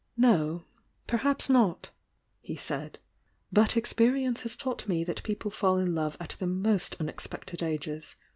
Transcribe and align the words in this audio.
"No— 0.17 0.63
perhaps 1.05 1.47
not," 1.47 1.91
he 2.41 2.55
said. 2.55 2.97
"But, 3.53 3.77
experience 3.77 4.41
has 4.41 4.55
taught 4.55 4.87
me 4.87 5.03
that 5.03 5.21
people 5.21 5.51
fall 5.51 5.77
in 5.77 5.93
love 5.93 6.17
at 6.19 6.35
the 6.39 6.47
most 6.47 6.95
un 6.99 7.07
expected 7.07 7.61
ages. 7.61 8.15